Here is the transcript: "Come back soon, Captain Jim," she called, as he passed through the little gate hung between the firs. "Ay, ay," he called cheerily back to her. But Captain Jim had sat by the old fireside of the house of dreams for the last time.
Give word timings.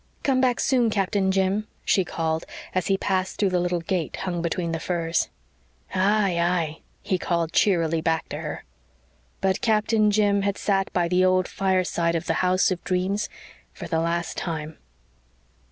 "Come 0.23 0.41
back 0.41 0.59
soon, 0.59 0.89
Captain 0.89 1.31
Jim," 1.31 1.67
she 1.85 2.03
called, 2.03 2.45
as 2.73 2.87
he 2.87 2.97
passed 2.97 3.37
through 3.39 3.51
the 3.51 3.59
little 3.59 3.81
gate 3.81 4.15
hung 4.15 4.41
between 4.41 4.71
the 4.71 4.79
firs. 4.79 5.29
"Ay, 5.93 6.39
ay," 6.41 6.79
he 7.03 7.19
called 7.19 7.53
cheerily 7.53 8.01
back 8.01 8.27
to 8.29 8.39
her. 8.39 8.63
But 9.41 9.61
Captain 9.61 10.09
Jim 10.09 10.41
had 10.41 10.57
sat 10.57 10.91
by 10.91 11.07
the 11.07 11.23
old 11.23 11.47
fireside 11.47 12.15
of 12.15 12.25
the 12.25 12.33
house 12.41 12.71
of 12.71 12.83
dreams 12.83 13.29
for 13.73 13.87
the 13.87 13.99
last 13.99 14.37
time. 14.37 14.79